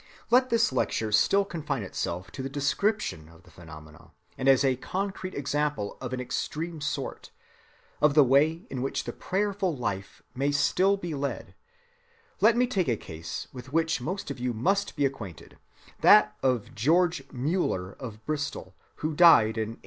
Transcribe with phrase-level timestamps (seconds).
[0.31, 5.35] Let this lecture still confine itself to the description of phenomena; and as a concrete
[5.35, 7.29] example of an extreme sort,
[8.01, 11.53] of the way in which the prayerful life may still be led,
[12.39, 15.59] let me take a case with which most of you must be acquainted,
[15.99, 18.73] that of George Müller of Bristol,
[19.05, 19.79] who died in 1898.